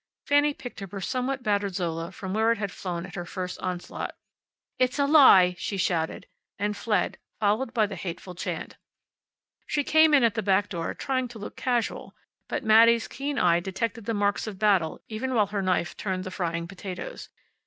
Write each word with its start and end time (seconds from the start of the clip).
Fanny 0.25 0.51
picked 0.55 0.81
up 0.81 0.91
her 0.93 0.99
somewhat 0.99 1.43
battered 1.43 1.75
Zola 1.75 2.11
from 2.11 2.33
where 2.33 2.51
it 2.51 2.57
had 2.57 2.71
flown 2.71 3.05
at 3.05 3.13
her 3.13 3.23
first 3.23 3.59
onslaught. 3.59 4.15
"It's 4.79 4.97
a 4.97 5.05
lie!" 5.05 5.53
she 5.59 5.77
shouted. 5.77 6.25
And 6.57 6.75
fled, 6.75 7.19
followed 7.39 7.71
by 7.71 7.85
the 7.85 7.95
hateful 7.95 8.33
chant. 8.33 8.77
She 9.67 9.83
came 9.83 10.15
in 10.15 10.23
at 10.23 10.33
the 10.33 10.41
back 10.41 10.69
door, 10.69 10.95
trying 10.95 11.27
to 11.27 11.37
look 11.37 11.55
casual. 11.55 12.15
But 12.47 12.63
Mattie's 12.63 13.07
keen 13.07 13.37
eye 13.37 13.59
detected 13.59 14.05
the 14.07 14.15
marks 14.15 14.47
of 14.47 14.57
battle, 14.57 15.01
even 15.07 15.35
while 15.35 15.45
her 15.53 15.61
knife 15.61 15.95
turned 15.95 16.23
the 16.23 16.31
frying 16.31 16.67
potatoes. 16.67 17.29